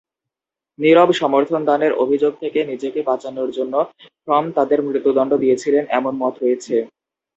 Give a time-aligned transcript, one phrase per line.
[0.79, 3.73] নীরব সমর্থন দানের অভিযোগ থেকে নিজেকে বাঁচানোর জন্য
[4.23, 6.75] ফ্রম তাদের মৃত্যুদন্ড দিয়েছিলেন এমন মত রয়েছে।